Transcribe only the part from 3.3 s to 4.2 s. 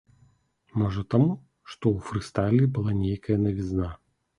навізна.